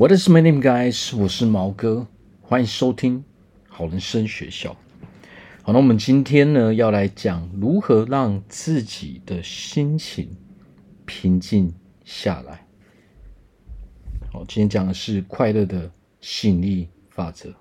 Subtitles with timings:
[0.00, 1.14] What is my name, guys？
[1.14, 2.06] 我是毛哥，
[2.40, 3.22] 欢迎收听
[3.68, 4.74] 好人生学校。
[5.62, 10.34] 好，那我们今天呢要来讲如何让自己的心情
[11.04, 12.66] 平静下来。
[14.32, 15.90] 好，今天讲的是快乐的
[16.22, 17.52] 吸引力法则。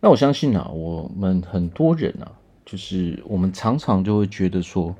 [0.00, 2.32] 那我相信啊，我们很多人啊，
[2.64, 4.96] 就是我们常常就会觉得说，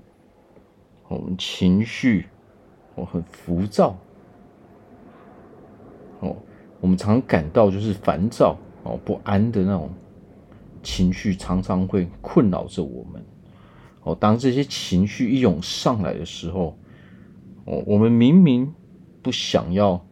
[1.08, 2.26] 我们情绪。
[2.98, 3.96] 我很浮躁，
[6.20, 6.36] 哦，
[6.80, 9.90] 我们常感到就是烦躁哦、不安的那种
[10.82, 13.24] 情绪，常常会困扰着我们。
[14.02, 16.76] 哦，当这些情绪一涌上来的时候，
[17.66, 18.72] 哦，我们明明
[19.22, 20.04] 不想要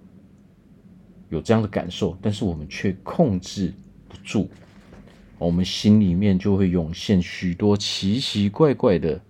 [1.29, 3.73] 有这样的感受，但是我们却控制
[4.09, 4.49] 不住，
[5.39, 9.21] 我们心里面就会涌现许多奇奇怪怪的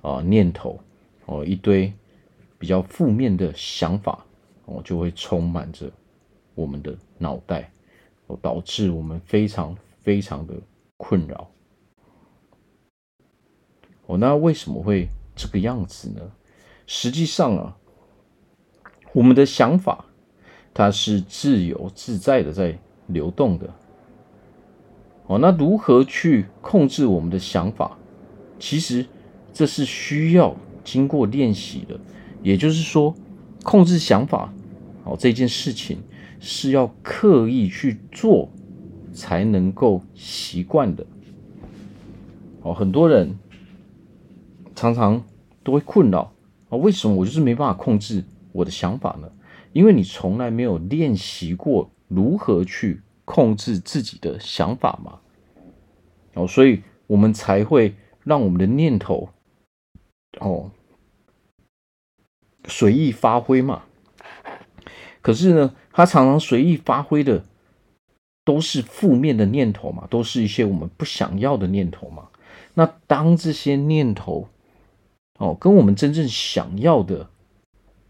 [0.00, 0.80] 啊念头，
[1.26, 1.92] 哦，一堆。
[2.58, 4.24] 比较负面的想法
[4.64, 5.90] 哦，就会充满着
[6.54, 7.70] 我们的脑袋，
[8.26, 10.54] 哦，导致我们非常非常的
[10.96, 11.48] 困扰。
[14.06, 16.20] 哦，那为什么会这个样子呢？
[16.86, 17.76] 实际上啊，
[19.12, 20.04] 我们的想法
[20.72, 23.68] 它是自由自在的在流动的。
[25.26, 27.98] 哦，那如何去控制我们的想法？
[28.58, 29.04] 其实
[29.52, 30.54] 这是需要
[30.84, 31.98] 经过练习的。
[32.46, 33.12] 也就是说，
[33.64, 34.54] 控制想法，
[35.02, 35.98] 哦，这件事情
[36.38, 38.48] 是要刻意去做
[39.12, 41.04] 才能够习惯的。
[42.62, 43.36] 哦，很多人
[44.76, 45.24] 常常
[45.64, 46.32] 都会困扰
[46.68, 48.22] 啊，为什么我就是没办法控制
[48.52, 49.28] 我的想法呢？
[49.72, 55.18] 因为你从来没有练习过如何去控制自己的想法嘛。
[56.34, 59.30] 哦，所以我们才会让我们的念头，
[60.38, 60.70] 哦。
[62.66, 63.82] 随意发挥嘛，
[65.22, 67.44] 可是呢，他常常随意发挥的
[68.44, 72.28] 都是负面的念头嘛，都是一些我们不想要的念头嘛。
[72.74, 74.48] 那当这些念头
[75.38, 77.28] 哦跟我们真正想要的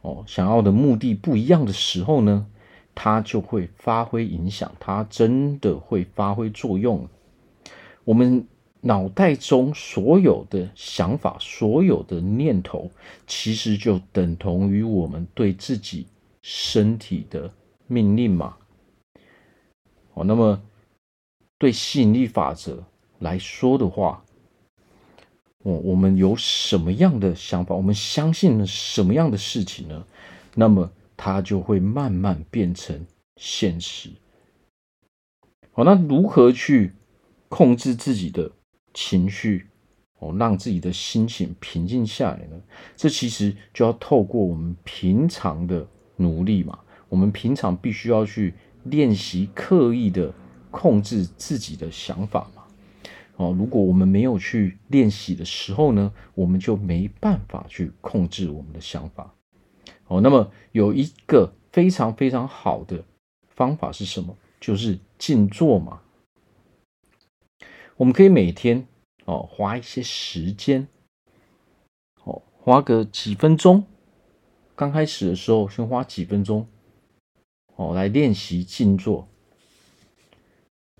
[0.02, 2.46] 哦想要的目的不一样的时候呢，
[2.94, 7.08] 它就会发挥影响，它真的会发挥作用。
[8.04, 8.46] 我们。
[8.80, 12.90] 脑袋中所有的想法，所有的念头，
[13.26, 16.06] 其实就等同于我们对自己
[16.42, 17.52] 身体的
[17.86, 18.56] 命令嘛。
[20.14, 20.62] 哦，那么
[21.58, 22.84] 对吸引力法则
[23.18, 24.24] 来说的话，
[25.62, 30.06] 哦，我们有什么样的想法，我们相信了什么样的事情呢？
[30.54, 34.10] 那么它就会慢慢变成现实。
[35.72, 36.92] 好，那如何去
[37.48, 38.50] 控制自己的
[38.96, 39.66] 情绪
[40.18, 42.58] 哦，让自己的心情平静下来呢？
[42.96, 45.86] 这其实就要透过我们平常的
[46.16, 46.78] 努力嘛。
[47.10, 50.32] 我们平常必须要去练习，刻意的
[50.70, 52.62] 控制自己的想法嘛。
[53.36, 59.34] 哦，如果我们没有去练习的时候呢，我们就没办法去控制我们的想法。
[60.08, 63.04] 哦，那么有一个非常非常好的
[63.54, 64.34] 方法是什么？
[64.58, 66.00] 就是静坐嘛。
[67.98, 68.86] 我们可以每天
[69.24, 70.86] 哦花一些时间，
[72.24, 73.84] 哦花个几分钟，
[74.74, 76.66] 刚开始的时候先花几分钟，
[77.76, 79.26] 哦来练习静坐。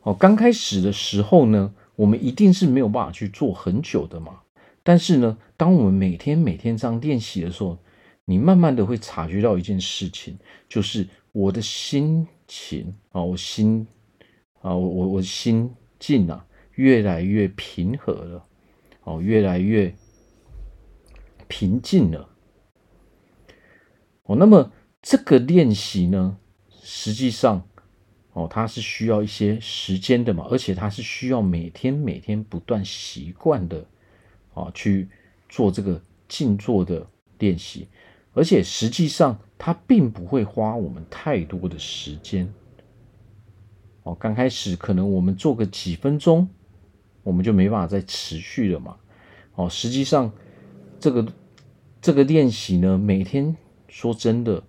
[0.04, 4.40] 哦，刚开始的时候呢，我们一定是没有办法去做很久的嘛。
[4.82, 7.76] 但是呢，当我们每天每天这样练习的时候，
[8.24, 13.86] 你慢慢的会察觉到一件事情，就是我的心情啊，我心
[14.62, 16.45] 啊，我我我心境啊。
[16.76, 18.44] 越来越平和了，
[19.04, 19.94] 哦，越来越
[21.48, 22.28] 平静了，
[24.24, 26.38] 哦，那么这个练习呢，
[26.82, 27.66] 实际上，
[28.32, 33.86] 哦，它是需要一些时间的嘛，而且它是需要每天每天不断习惯的，
[34.52, 35.08] 啊，去
[35.48, 37.06] 做这个静坐的
[37.38, 37.88] 练习，
[38.34, 42.52] 而且实际上它并不会花我们太多的时间，
[44.02, 46.46] 哦，刚开始可能我们做个几分钟。
[47.26, 48.96] 我们就没办法再持续了嘛，
[49.56, 50.30] 哦，实际上
[51.00, 51.26] 这个
[52.00, 53.56] 这个练习呢，每天
[53.88, 54.62] 说真的，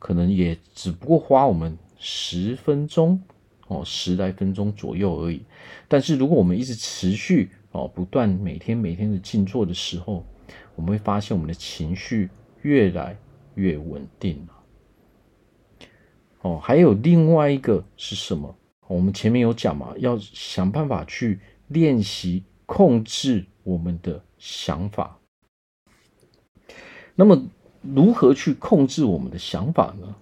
[0.00, 3.22] 可能也只不过花我们十分钟
[3.68, 5.44] 哦，十来分钟左右而已。
[5.86, 10.26] 但是如果我们一直持续哦，不断每天每天的静坐的时候，
[10.74, 12.28] 我们会发现我们的情绪
[12.62, 13.16] 越来
[13.54, 15.86] 越稳定了。
[16.40, 18.52] 哦，还有另外一个是什么？
[18.88, 21.38] 我们前面有讲嘛，要想办法去。
[21.68, 25.18] 练习控制我们的想法。
[27.14, 27.46] 那么，
[27.80, 30.16] 如何去控制我们的想法呢？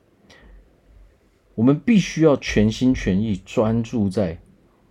[1.54, 4.38] 我们必须要全心全意专注在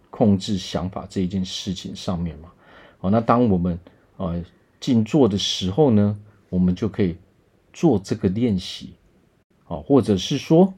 [0.09, 2.51] 控制想法这一件事情上面嘛。
[2.99, 3.79] 好，那当我们
[4.17, 4.43] 呃
[4.79, 6.19] 静坐的时候呢，
[6.49, 7.17] 我们就可以
[7.73, 8.93] 做这个练习。
[9.63, 10.73] 好，或者是说，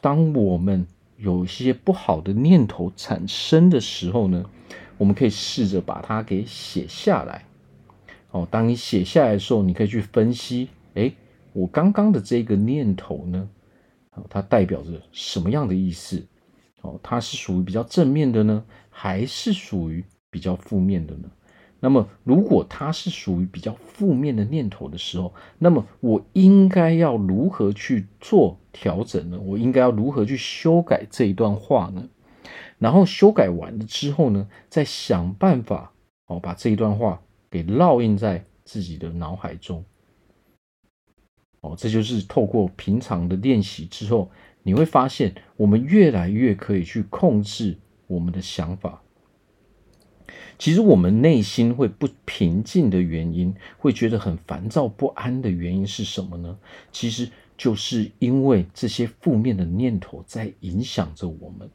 [0.00, 0.86] 当我们
[1.16, 4.48] 有一些不好的念头产生的时候呢，
[4.98, 7.44] 我们可以试着把它给写下来。
[8.30, 11.14] 哦，当你写下来的时候，你可以去分析，诶，
[11.52, 13.48] 我刚刚的这个念头呢，
[14.28, 16.26] 它代表着什么样的意思？
[16.82, 21.30] 哦，它是属于比较正面的呢，还是属于比较负面的呢？
[21.78, 29.38] 那么，如果它是属于比较负面的念头的时候，那么我应该要如何去做调整呢？
[29.38, 32.08] 我应该要如何去修改这一段话呢？
[32.78, 35.92] 然后修改完了之后呢，再想办法
[36.26, 39.84] 哦，把这一段话给烙印在自己的脑海中。
[41.60, 44.30] 哦，这就是透过平常的练习之后，
[44.62, 49.02] 你会发现我们越来越可以去控制我们的想法。
[50.58, 56.58] 其实我们内心会不平静的原因，会觉得很烦躁不安的原因是什么呢？
[56.90, 61.70] 其实就是因为这些负面的念头在影响着我们。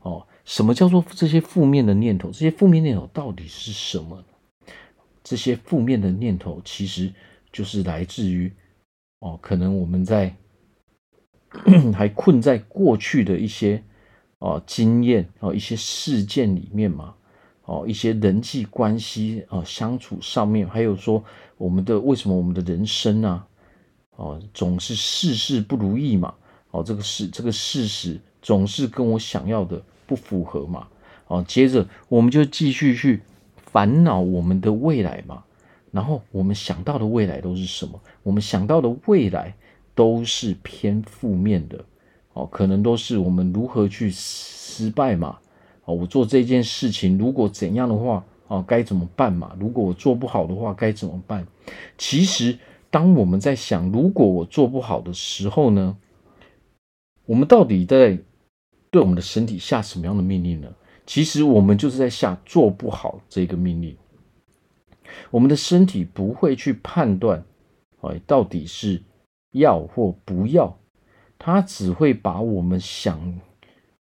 [0.00, 2.30] 哦，什么叫做这些负面的念头？
[2.30, 4.24] 这些负面念头到底是什么？
[5.22, 7.12] 这些负面的念头其实
[7.52, 8.52] 就是来自于。
[9.20, 10.36] 哦，可能我们在
[11.96, 13.82] 还困在过去的一些
[14.38, 17.14] 哦经验哦一些事件里面嘛，
[17.62, 21.24] 哦一些人际关系啊相处上面，还有说
[21.56, 23.48] 我们的为什么我们的人生啊
[24.16, 26.34] 哦总是事事不如意嘛，
[26.72, 30.88] 哦这个事这个事实总是跟我想要的不符合嘛，
[31.26, 33.20] 哦接着我们就继续去
[33.56, 35.44] 烦恼我们的未来嘛。
[35.90, 38.00] 然后我们想到的未来都是什么？
[38.24, 39.54] 我们想到的未来
[39.94, 41.84] 都是偏负面的，
[42.32, 45.38] 哦，可能都是我们如何去失败嘛，
[45.84, 49.56] 哦，我做这件事情如果怎样的话，哦，该怎么办嘛？
[49.60, 51.46] 如果我做不好的话，该怎么办？
[51.96, 52.58] 其实，
[52.90, 55.96] 当我们在想如果我做不好的时候呢，
[57.24, 58.18] 我们到底在
[58.94, 60.72] 对我们的身体下什么样的命令呢？
[61.04, 63.96] 其实我们就是在下做不好这个命令。
[65.32, 67.44] 我们的身体不会去判断，
[68.02, 69.02] 哎，到底是
[69.50, 70.78] 要或不要，
[71.40, 73.18] 它只会把我们想，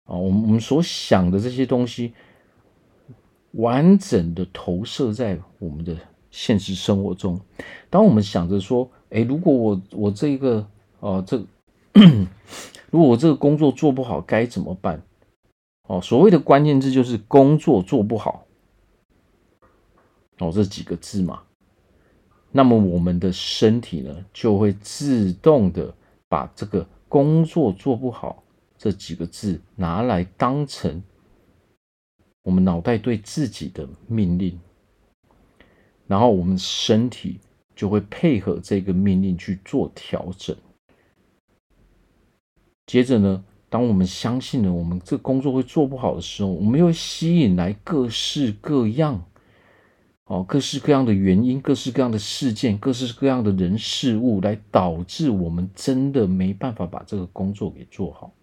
[0.03, 2.13] 啊，我们我们所想的这些东西，
[3.53, 5.97] 完整的投射在我们的
[6.29, 7.41] 现实生活中。
[7.89, 10.67] 当我们想着说，哎，如果我我这个，
[10.99, 11.43] 哦，这，
[12.91, 15.01] 如果这个工作做不好，该怎么办？
[15.87, 18.45] 哦，所谓的关键字就是工作做不好。
[20.39, 21.43] 哦，这几个字嘛，
[22.51, 25.93] 那么我们的身体呢，就会自动的
[26.27, 28.43] 把这个工作做不好
[28.77, 31.01] 这几个字拿来当成
[32.43, 34.59] 我们脑袋对自己的命令，
[36.07, 37.39] 然后我们身体
[37.75, 40.55] 就会配合这个命令去做调整。
[42.85, 49.25] 接着呢，当我们相信了我们这工作会做不好的时候，我们又吸引来各式各样。
[50.27, 58.33] 哦，各式各样的原因，各式各样的事件，各式各样的人事物，来导致我们真的没办法把这个工作给做好。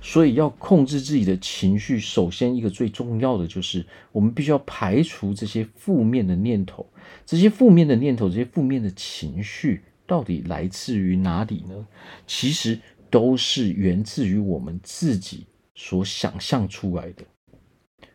[0.00, 6.86] 所以，要控制自己的情绪，首先一个最重要的就是，我们必须要排除这些负面的念头。
[7.26, 11.86] 这些负面的念头，这些负面的情绪，到底来自于哪里呢？
[12.26, 12.78] 其实
[13.08, 17.24] 都是源自于我们自己所想象出来的。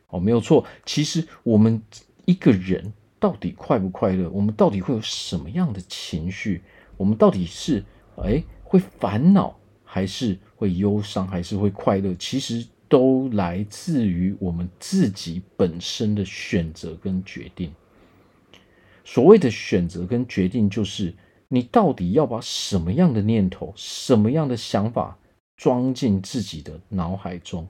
[0.09, 0.63] 哦，没有错。
[0.85, 1.81] 其实我们
[2.25, 4.29] 一个人到底快不快乐？
[4.29, 6.61] 我们到底会有什么样的情绪？
[6.97, 7.83] 我们到底是
[8.17, 12.13] 诶会烦恼，还是会忧伤，还是会快乐？
[12.19, 17.73] 其实都来自于我们自己本身的选择跟决定。
[19.03, 21.11] 所谓的选择跟决定，就是
[21.49, 25.17] 你到底要把什么样的念头、什么样的想法
[25.55, 27.67] 装进自己的脑海中。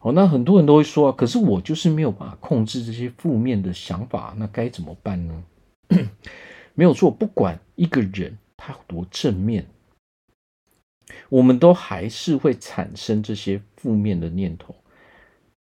[0.00, 5.44] 哦，那很多人都会说啊，可是我就是没有办法控制这些负面的想法，那该怎么办呢？
[6.74, 9.66] 没有错，不管一个人他有多正面，
[11.28, 14.74] 我们都还是会产生这些负面的念头。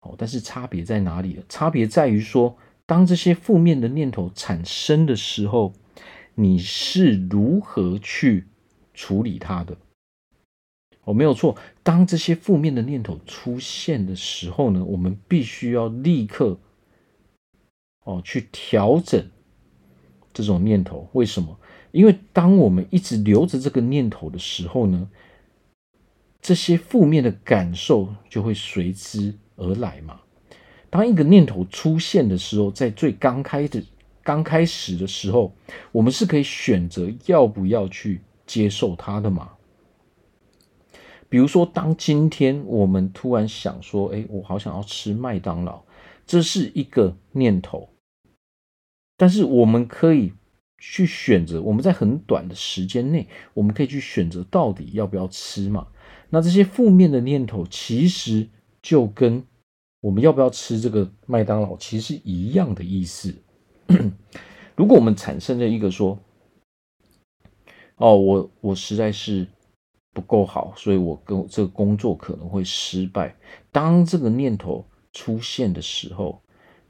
[0.01, 1.43] 哦，但是差别在哪里呢？
[1.49, 5.73] 差别在于说，当这些负面的念头产生的时候，
[6.39, 8.47] 你是如何去
[8.93, 9.77] 处理它的？
[11.05, 11.57] 哦，没有错。
[11.83, 16.59] 当这些负面的念头出现的时候呢，我们必须要立刻
[18.05, 19.31] 哦去调整
[20.35, 21.09] 这种念头。
[21.13, 21.59] 为什么？
[21.93, 25.09] 因为当我们一直留着这个念头的时候呢，
[26.43, 30.21] 这些负面的感受就会随之而来嘛。
[30.91, 33.85] 当一个念头出现的时候，在最刚开始
[34.27, 35.55] 刚开始的时候，
[35.93, 39.53] 我们是可以选择要不要去接受它的嘛。
[41.29, 45.81] 比如说，当今天我们突然想说：“哎，我好想要吃麦当劳。”
[46.27, 47.89] 这是一个念头，
[49.17, 50.33] 但是我们可以
[50.77, 55.87] 去选择，我们在很短的时间内，我们可以去选择到底要不要吃嘛。
[56.31, 58.49] 那这些负面的念头，其实
[58.83, 59.45] 就跟
[60.01, 63.33] 我们要不要吃这个麦当劳其实是一样的意思。
[64.77, 66.19] 如果我们产生了一个说
[67.97, 69.47] ：“哦，我我实在是。”
[70.17, 73.37] 不够好，所以我跟这个工作可能会失败。
[73.71, 76.41] 当这个念头出现的时候，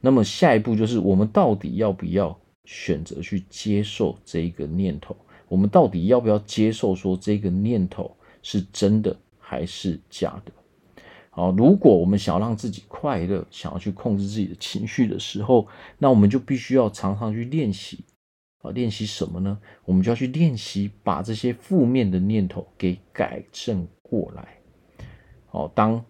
[0.00, 5.16] 那么下一步就是我们到底要不要选择去接受这一个念头？
[5.48, 10.52] 我们到底要不要接受说这个念头是真的还是假的？
[11.36, 15.66] 好，如果我们想要让自己快乐，想要去控制自己的情绪的时候，
[15.98, 18.02] 那我们就必须要常常去练习。
[18.62, 19.58] 啊练习什么呢？
[19.84, 24.56] 我们就要去练习把这些负面的念头给改正过来。
[25.50, 26.02] 哦，当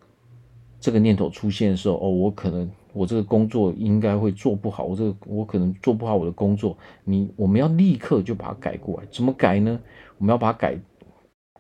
[0.79, 6.79] 这个念头出现的时候，哦，我可能我这个工作应该会做不好，我这个我可能做不好我的工作。
[7.03, 9.07] 你我们要立刻就把它改过来。
[9.11, 9.81] 怎么改呢？
[10.19, 10.79] 我们要把它改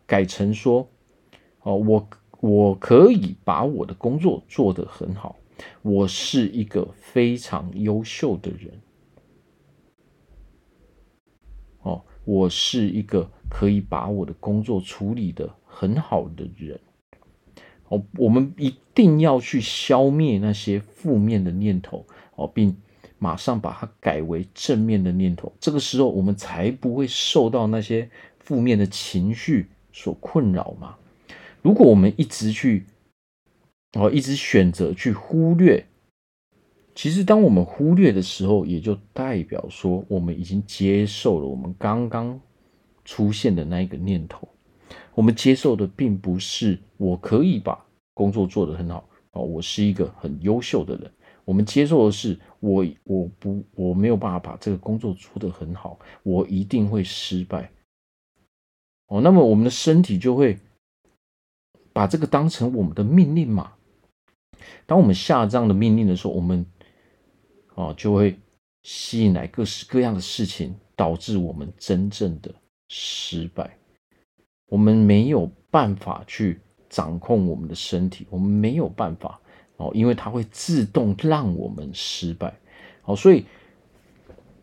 [0.07, 0.89] 改成说，
[1.63, 2.09] 哦，我
[2.47, 5.37] 我可以把我的工作做得很好，
[5.83, 8.81] 我是一个非常优秀的人。
[11.83, 16.79] 哦，我是一个可以把我的工作处理得很好的人。
[17.88, 22.76] 哦，我们一定要去消灭那些负面的念头哦，并
[23.19, 25.53] 马上把它改为正面的念头。
[25.59, 30.97] 这个时候，我们才不会受到那些负面的情绪所困扰嘛。
[31.67, 32.87] 如果我们一直去，
[33.99, 35.85] 哦，一直选择去忽略。
[36.95, 42.41] 其实，当我们忽略的时候，也就代表说，我们已经接受了我们刚刚
[43.05, 44.49] 出现的那一个念头。
[45.13, 51.11] 我们接受的并不是我可以把工作做得很好哦，我是一个很优秀的人。
[51.45, 57.69] 我们接受的是我我不我没有办法把这个工作做得很好，我一定会失败。
[59.09, 60.57] 哦，那么我们的身体就会
[61.97, 63.73] 把这个当成我们的命令嘛。
[64.85, 66.67] 当我们下这样的命令的时候，我们。
[67.75, 68.38] 哦，就会
[68.85, 72.55] 吸引来各式各样的事情，导致我们真正的
[72.88, 73.76] 失败。
[74.69, 79.38] 我们没有办法去掌控我们的身体，我们没有办法
[79.76, 82.59] 哦，因为它会自动让我们失败。
[83.03, 83.45] 好，所以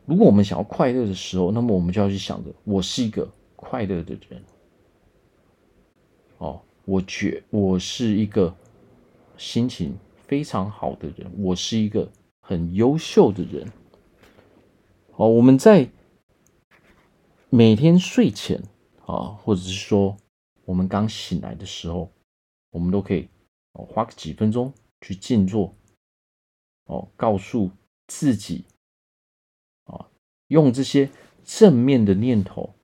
[0.08, 4.42] 如果我们想要快乐的时候，那么我们就要去想着，我是一个快乐的人。
[6.86, 8.56] 我觉我是一个
[9.38, 9.98] 心情
[10.28, 12.12] 非常好的人，我是一个。
[12.46, 13.72] 很优秀的人，
[15.16, 15.90] 哦，我们在
[17.50, 18.62] 每天睡前
[19.06, 20.18] 啊，或者是说
[20.66, 22.12] 我们刚醒来的时候，
[22.72, 23.30] 我们都可以
[23.72, 25.74] 哦花个几分钟去静坐，
[26.88, 27.72] 哦，告诉
[28.08, 28.66] 自己
[29.86, 30.10] 啊，
[30.50, 31.10] 用这些
[31.46, 32.76] 正面的念头，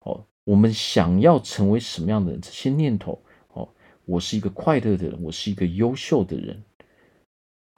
[0.00, 2.40] 哦，我们想要成为什么样的人？
[2.40, 3.22] 这些念头，
[4.06, 6.62] 我是一个快乐的人，我是一个优秀的人。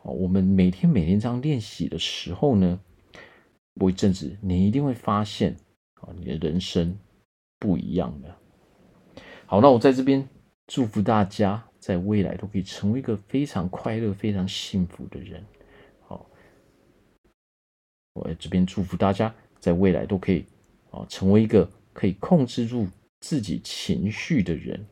[0.02, 2.80] 我们每天每天这样练习的时候呢，
[3.78, 5.56] 过一阵子，你一定会发现，
[5.95, 6.97] 啊，你的人生
[7.59, 8.37] 不一样的。
[9.47, 10.28] 好，那我在这边
[10.66, 15.45] 祝福大家，在未来都可以成为一个非常快乐、非常幸福的人。
[16.06, 16.28] 好，
[18.14, 20.45] 我在这边祝福大家，在未来都可以
[20.90, 22.87] 啊，成为一个可以控制住
[23.21, 24.85] 自己情绪的人。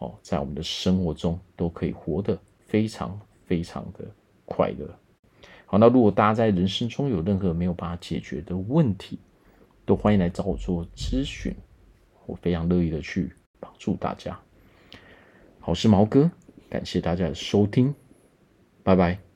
[0.00, 4.04] 哦，在我们的生活中都可以活得非常非常的。
[4.52, 4.98] 快乐，
[5.64, 9.16] 好，那如果大家在人生中有任何没有办法解决的问题，
[9.86, 11.54] 都欢迎来找我做咨询，
[12.26, 14.36] 我非常乐意的去帮助大家。
[15.60, 16.28] 好，我是毛哥，
[16.68, 17.94] 感谢大家的收听，
[18.82, 19.29] 拜拜。